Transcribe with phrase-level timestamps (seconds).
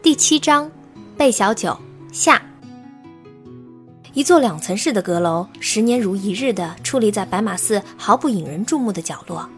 [0.00, 0.70] 第七章，
[1.16, 1.76] 贝小九
[2.12, 2.40] 下。
[4.14, 9.48] 一座两层式的阁楼，十年如一日地矗立在白马寺毫不引人注目的角落。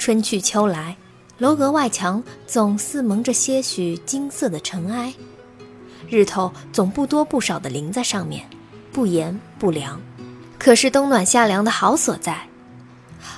[0.00, 0.96] 春去秋来，
[1.38, 5.14] 楼阁外墙总似蒙着些许金色的尘埃，
[6.08, 8.44] 日头总不多不少地淋在上面，
[8.92, 10.00] 不炎不凉，
[10.58, 12.48] 可是冬暖夏凉的好所在。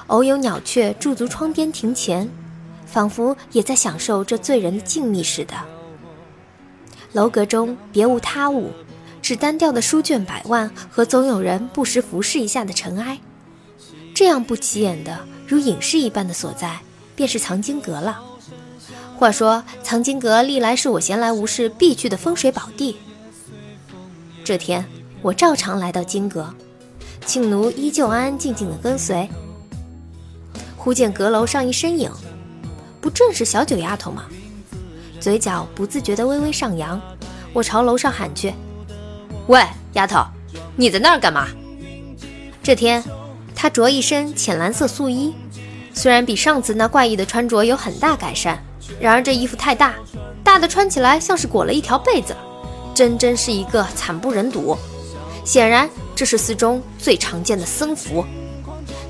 [0.06, 2.29] 偶有鸟雀驻足窗边庭前，
[2.86, 5.54] 仿佛也在享受这醉人的静谧似的。
[7.14, 8.71] 楼阁中别无他物，
[9.22, 13.18] 只单调的书卷百万和总有人不时俯视一下的尘埃。
[14.13, 16.81] 这样不起眼的，如隐士一般的所在，
[17.14, 18.21] 便是藏经阁了。
[19.17, 22.96] 话说，藏经阁历来是我闲来无事必去的风水宝地。
[24.44, 24.85] 这天，
[25.22, 26.53] 我照常来到经阁，
[27.25, 29.29] 庆奴依旧安安静静的跟随。
[30.77, 32.11] 忽见阁楼上一身影，
[33.00, 34.25] 不正是小九丫头吗？
[35.25, 37.01] 嘴角不自觉地微微上扬，
[37.55, 38.53] 我朝楼上喊去
[39.48, 40.22] ：“喂，丫头，
[40.77, 41.48] 你在那儿干嘛？”
[42.62, 43.03] 这天，
[43.55, 45.34] 她着一身浅蓝色素衣，
[45.94, 48.62] 虽然比上次那怪异的穿着有很大改善，
[49.00, 49.94] 然而这衣服太大，
[50.44, 52.36] 大的穿起来像是裹了一条被子，
[52.94, 54.77] 真真是一个惨不忍睹。
[55.42, 58.22] 显然，这是寺中最常见的僧服。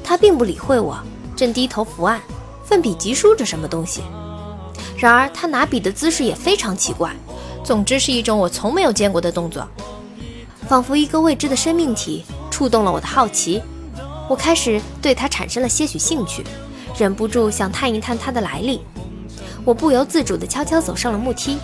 [0.05, 0.97] 她并不理会我，
[1.34, 2.21] 正低头伏案，
[2.65, 4.01] 奋笔疾书着什么东西。
[4.97, 7.14] 然而，他拿笔的姿势也非常奇怪，
[7.64, 9.69] 总之是一种我从没有见过的动作，
[10.69, 13.61] 仿佛一个未知的生命体触动了我的好奇。
[14.28, 16.42] 我开始对他产生了些许兴趣，
[16.97, 18.81] 忍不住想探一探他的来历。
[19.65, 21.59] 我不由自主地悄悄走上了木梯，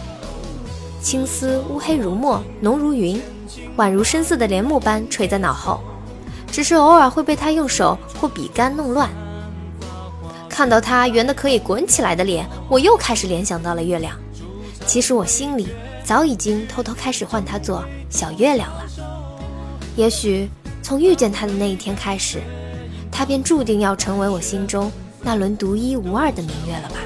[1.00, 3.22] 青丝乌黑如墨，浓如云，
[3.76, 5.80] 宛如深色的帘幕般垂在脑后，
[6.50, 9.08] 只是偶尔会被他用手或笔杆弄乱。
[10.50, 14.14] 看到他圆的可以滚起来的脸，我又开始联想到了月亮。
[14.86, 15.68] 其实我心里
[16.04, 18.84] 早已经偷偷开始唤他做小月亮了。
[19.96, 20.50] 也许
[20.82, 22.42] 从遇见他的那一天开始，
[23.10, 24.90] 他便注定要成为我心中
[25.22, 26.96] 那轮独一无二的明月了吧？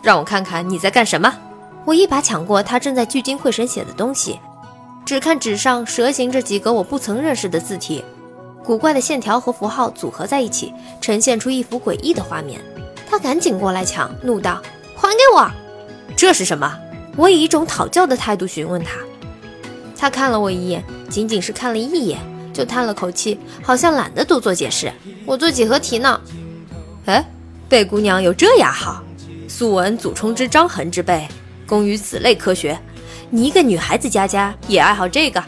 [0.00, 1.34] 让我看看你在干什么。
[1.84, 4.38] 我一把抢过他正在聚精会神写的东西，
[5.04, 8.04] 只看纸上蛇形着几个我不曾认识的字体。
[8.68, 12.60] 古怪的线条和符号组合在一起，呈现出一幅诡异的画面。
[13.08, 14.60] 他赶紧过来抢，怒道
[14.94, 15.50] ：“还给我！
[16.14, 16.78] 这是什么？”
[17.16, 18.90] 我以一种讨教的态度询问他。
[19.96, 22.18] 他看了我一眼，仅仅是看了一眼，
[22.52, 24.92] 就叹了口气，好像懒得多做解释。
[25.24, 26.20] 我做几何题呢。
[27.06, 27.26] 哎，
[27.70, 29.02] 贝姑娘有这雅号，
[29.48, 31.26] 素闻祖冲之张衡之辈，
[31.66, 32.78] 工于此类科学。
[33.30, 35.42] 你一个女孩子家家也爱好这个？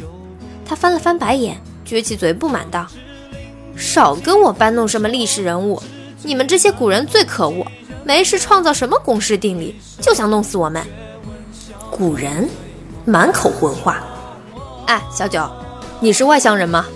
[0.64, 2.86] 他翻了翻白眼，撅起嘴不满道。
[3.76, 5.82] 少跟我搬弄什么历史人物，
[6.22, 7.66] 你们这些古人最可恶，
[8.04, 10.84] 没事创造什么公式定理，就想弄死我们。
[11.90, 12.48] 古人，
[13.04, 14.02] 满口混话。
[14.86, 15.48] 哎，小九，
[16.00, 16.86] 你是外乡人吗？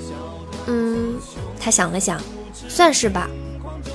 [0.66, 1.14] 嗯，
[1.60, 2.20] 他想了想，
[2.68, 3.28] 算是吧。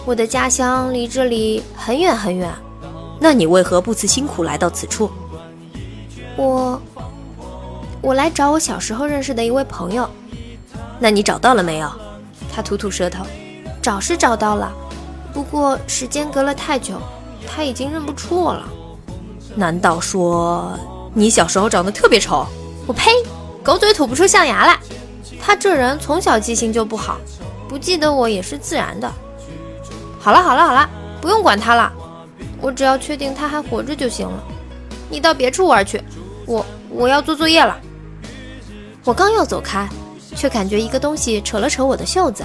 [0.05, 2.51] 我的家乡离这里很远很远。
[3.19, 5.11] 那你为何不辞辛苦来到此处？
[6.37, 6.81] 我，
[8.01, 10.09] 我来找我小时候认识的一位朋友。
[10.99, 11.91] 那你找到了没有？
[12.59, 13.25] 他吐吐舌头，
[13.81, 14.69] 找是找到了，
[15.33, 17.01] 不过时间隔了太久，
[17.47, 18.67] 他已经认不出我了。
[19.55, 20.77] 难道说
[21.13, 22.45] 你小时候长得特别丑？
[22.85, 23.11] 我呸！
[23.63, 24.77] 狗嘴吐不出象牙来。
[25.41, 27.17] 他这人从小记性就不好，
[27.69, 29.09] 不记得我也是自然的。
[30.19, 30.89] 好了好了好了，
[31.21, 31.89] 不用管他了，
[32.59, 34.43] 我只要确定他还活着就行了。
[35.09, 36.03] 你到别处玩去，
[36.45, 37.79] 我我要做作业了。
[39.05, 39.87] 我刚要走开。
[40.35, 42.43] 却感觉一个东西扯了扯我的袖子，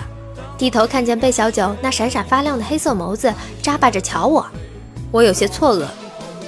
[0.57, 4.47] 低头看见贝小九那闪闪发亮的黑色眸子眨巴着瞧我，
[5.11, 5.85] 我有些错愕。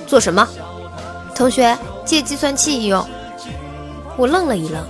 [0.07, 0.47] 做什么？
[1.35, 3.05] 同学，借计算器一用。
[4.17, 4.83] 我愣了一愣。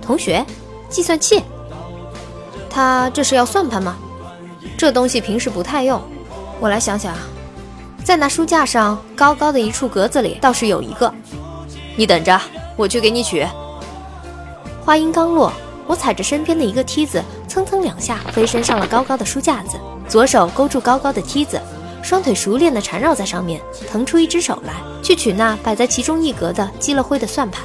[0.00, 0.44] 同学，
[0.88, 1.42] 计算器？
[2.70, 3.96] 他这是要算盘吗？
[4.76, 6.00] 这东西平时不太用。
[6.58, 7.14] 我来想想，
[8.02, 11.12] 在那书架上高高的一处格子里倒是有一个。
[11.96, 12.40] 你等着，
[12.76, 13.46] 我去给你取。
[14.84, 15.52] 话音刚落。
[15.86, 19.76] 我踩着身边的一个梯子，蹭蹭两下飞身上了高高的书架子，
[20.08, 21.60] 左手勾住高高的梯子，
[22.02, 27.62] 双腿熟练地缠绕在上面，腾出一只手来去取那摆在其中一格的积了灰的算盘。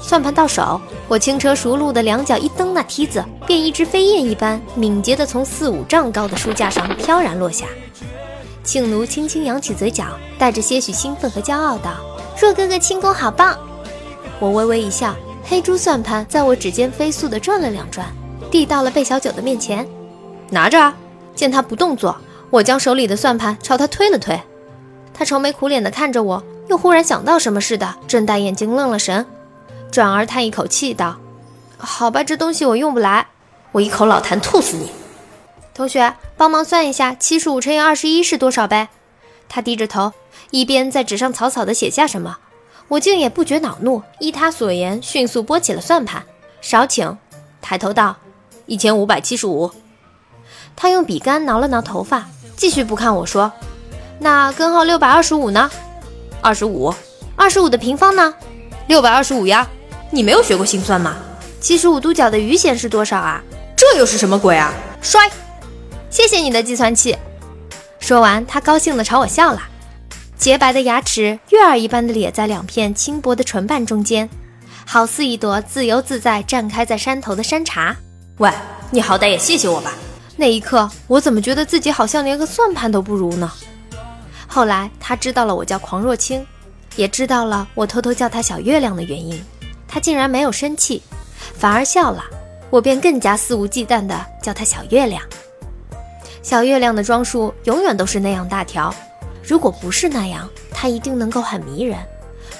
[0.00, 7.66] 算盘到手，我轻车熟路的两脚一蹬那梯子，便一只飞燕一般敏捷地从四五丈高的书架上飘然落下。
[8.62, 10.04] 庆奴轻轻扬起嘴角，
[10.38, 11.94] 带着些许兴奋和骄傲道
[12.40, 13.58] ：“若哥哥轻功好棒！”
[14.38, 15.14] 我微微一笑。
[15.48, 18.08] 黑珠算盘在我指尖飞速地转了两转，
[18.50, 19.86] 递到了贝小九的面前，
[20.50, 20.92] 拿着。
[21.36, 22.16] 见他不动作，
[22.50, 24.40] 我将手里的算盘朝他推了推。
[25.14, 29.24] 他愁眉苦脸地看着我，又忽然想到什么似的，睁大眼睛愣了神，
[29.92, 31.16] 转而叹一口气道
[31.76, 33.28] ：“好吧，这东西我用不来，
[33.72, 34.90] 我一口老痰吐死你！”
[35.74, 38.88] 同学，帮忙算一下，七十五乘以二十一是多少呗？
[39.48, 40.12] 他低着头，
[40.50, 42.38] 一边在纸上草草地写下什么。
[42.88, 46.22] 我竟也不觉恼怒，依他所言，迅速拨起了算盘。
[46.60, 47.16] 少请，
[47.60, 48.16] 抬头道
[48.66, 49.70] ：“一千五百七十五。”
[50.76, 53.52] 他用笔杆挠了挠头发，继续不看我说
[54.20, 55.70] ：“那根号六百二十五呢？
[56.40, 56.94] 二十五，
[57.34, 58.34] 二十五的平方呢？
[58.86, 59.66] 六百二十五呀！
[60.10, 61.16] 你没有学过心算吗？
[61.60, 63.42] 七十五度角的余弦是多少啊？
[63.76, 64.72] 这又是什么鬼啊？
[65.02, 65.28] 摔！
[66.08, 67.18] 谢谢你的计算器。
[67.98, 69.60] 说完，他高兴地朝我笑了。
[70.38, 74.28] 洁白的牙齿，月儿一般的咧在两片轻薄的唇瓣中间，
[74.84, 77.96] 好似一朵自由自在绽开在山头的山茶。
[78.38, 78.50] 喂，
[78.90, 79.92] 你好歹也谢谢我吧！
[80.36, 83.50] 那一刻，我怎么觉得自己好像连个算盘都不如呢？
[84.46, 86.46] 后来他知道了我叫狂若清，
[86.96, 89.42] 也知道了我偷偷叫他小月亮的原因，
[89.88, 91.02] 他竟然没有生气，
[91.54, 92.22] 反而笑了。
[92.68, 95.22] 我便更加肆无忌惮地叫他小月亮。
[96.42, 98.94] 小月亮的装束永远都是那样大条。
[99.46, 101.98] 如果不是那样，他一定能够很迷人。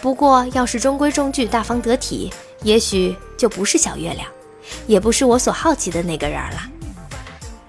[0.01, 4.29] 不过，要是中规中矩、大方得体，也许就不是小月亮，
[4.87, 6.63] 也不是我所好奇的那个人了。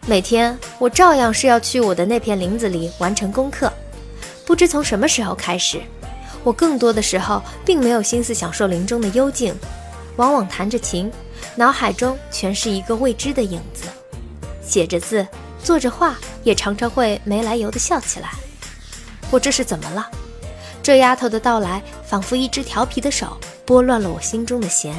[0.06, 3.72] 每天，我照样是要去我的那片林子里完成功课。
[4.46, 5.82] 不知从什么时候开始，
[6.44, 9.54] 我更多的时候并没有心思享受林中的幽静，
[10.16, 11.12] 往往弹着琴，
[11.56, 13.86] 脑海中全是一个未知的影子。
[14.62, 15.28] 写着字，
[15.64, 18.32] 做着画，也常常会没来由的笑起来。
[19.30, 20.08] 我这是怎么了？
[20.82, 24.96] 这丫头的到来，仿佛一只调皮的手，拨乱了我心中的弦。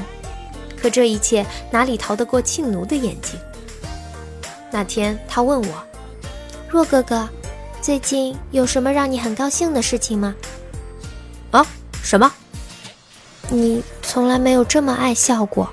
[0.80, 3.40] 可这一切哪里逃得过庆奴的眼睛？
[4.70, 5.82] 那天他问我
[6.68, 7.26] ：“若哥哥，
[7.80, 10.34] 最近有什么让你很高兴的事情吗？”
[11.50, 11.66] 啊？
[12.02, 12.30] 什么？
[13.48, 15.70] 你从来没有这么爱笑过。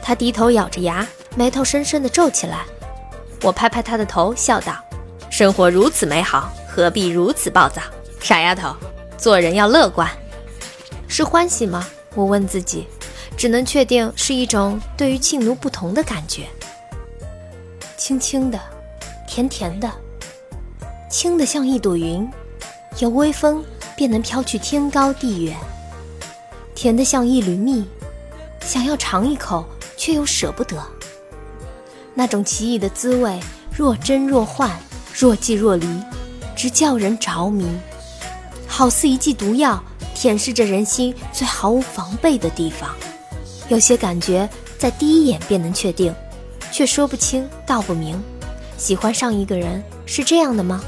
[0.00, 1.04] 他低头咬着牙，
[1.34, 2.64] 眉头深深的皱起来。
[3.42, 4.72] 我拍拍他的头，笑道
[5.30, 7.80] ：“生活如此美好。”何必如此暴躁，
[8.20, 8.76] 傻丫头，
[9.16, 10.06] 做人要乐观。
[11.08, 11.88] 是欢喜吗？
[12.14, 12.86] 我问自己，
[13.34, 16.46] 只能确定是一种对于庆奴不同的感觉。
[17.96, 18.60] 轻轻的，
[19.26, 19.90] 甜甜的，
[21.10, 22.30] 轻的像一朵云，
[22.98, 23.64] 有微风
[23.96, 25.54] 便能飘去天高地远；
[26.74, 27.86] 甜的像一缕蜜，
[28.60, 29.64] 想要尝一口
[29.96, 30.76] 却又舍不得。
[32.12, 33.40] 那种奇异的滋味，
[33.74, 34.70] 若真若幻，
[35.18, 35.86] 若即若离。
[36.66, 37.64] 直叫人着迷，
[38.66, 39.80] 好似一剂毒药，
[40.16, 42.90] 舔舐着人心最毫无防备的地方。
[43.68, 46.12] 有些感觉在第一眼便能确定，
[46.72, 48.20] 却说不清道不明。
[48.76, 50.82] 喜欢上一个人是这样的吗？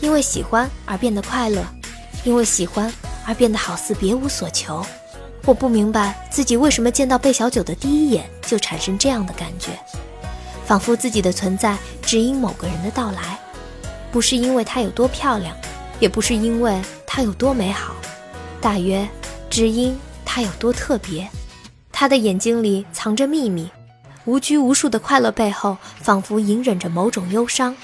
[0.00, 1.62] 因为喜欢而变得快乐，
[2.24, 2.90] 因为喜欢
[3.26, 4.82] 而变得好似别无所求。
[5.44, 9.78] 我不明白自己为什么见到贝小九的第一眼就产生这样的感觉，
[10.64, 13.38] 仿佛自己的存在只因某个人的到来。
[14.10, 15.56] 不是因为她有多漂亮，
[16.00, 17.94] 也不是因为她有多美好，
[18.60, 19.08] 大约
[19.50, 21.28] 只因她有多特别。
[21.92, 23.70] 她的眼睛里藏着秘密，
[24.24, 27.74] 无拘无束的快乐背后，仿佛隐忍着某种忧伤。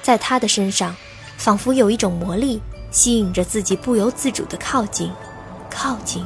[0.00, 0.94] 在她的身上，
[1.36, 2.60] 仿佛有一种魔力，
[2.90, 5.10] 吸引着自己不由自主的靠近，
[5.68, 6.24] 靠近，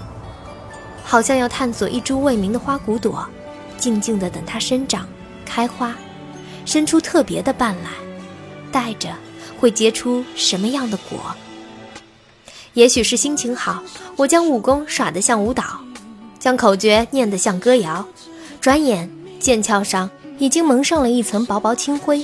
[1.05, 3.27] 好像要探索一株未名的花骨朵，
[3.79, 5.09] 静静的等它生长、
[5.45, 5.95] 开花，
[6.65, 8.06] 伸出特别的瓣来。
[8.77, 9.09] 带着
[9.59, 11.19] 会结出什么样的果？
[12.75, 13.83] 也许是心情好，
[14.17, 15.81] 我将武功耍得像舞蹈，
[16.39, 18.07] 将口诀念得像歌谣。
[18.61, 22.23] 转眼剑鞘上已经蒙上了一层薄薄清灰。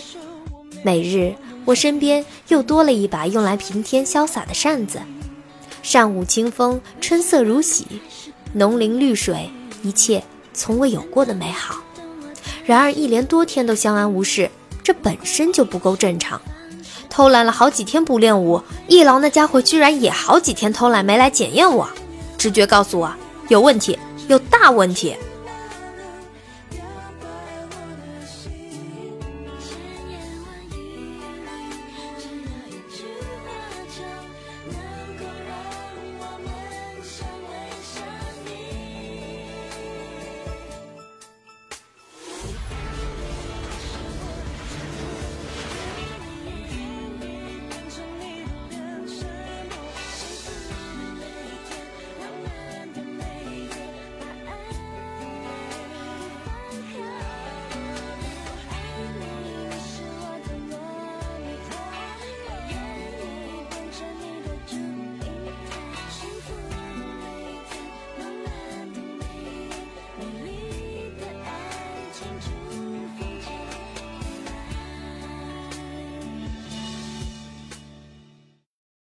[0.83, 5.01] 每日我身边又多了一把用来平添潇洒的扇子。
[5.83, 7.87] 扇舞清风，春色如洗，
[8.53, 9.49] 浓林绿水，
[9.83, 11.77] 一切从未有过的美好。
[12.67, 14.51] 然而一连多天都相安无事。
[14.83, 16.41] 这本身就不够正常，
[17.09, 21.89] 偷懒了好几天不练武，一郎那家伙居然也好几天偷懒没来检验我，
[22.37, 23.13] 直觉告诉我
[23.49, 23.99] 有问题，
[24.29, 25.17] 有大问题。